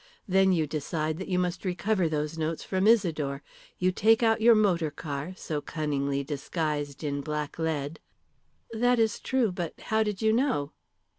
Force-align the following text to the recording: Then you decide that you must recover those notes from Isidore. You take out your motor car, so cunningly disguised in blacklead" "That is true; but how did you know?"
Then 0.27 0.51
you 0.51 0.65
decide 0.65 1.19
that 1.19 1.27
you 1.27 1.37
must 1.37 1.63
recover 1.63 2.09
those 2.09 2.35
notes 2.35 2.63
from 2.63 2.87
Isidore. 2.87 3.43
You 3.77 3.91
take 3.91 4.23
out 4.23 4.41
your 4.41 4.55
motor 4.55 4.89
car, 4.89 5.35
so 5.37 5.61
cunningly 5.61 6.23
disguised 6.23 7.03
in 7.03 7.21
blacklead" 7.21 7.99
"That 8.81 8.97
is 8.97 9.19
true; 9.19 9.51
but 9.51 9.79
how 9.79 10.01
did 10.01 10.19
you 10.19 10.33
know?" 10.33 10.71